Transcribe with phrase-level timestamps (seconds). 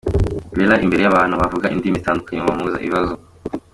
[0.57, 3.13] Bella imbere y'abantu bavuga indimi zitandukanye bamubaza ibibazo.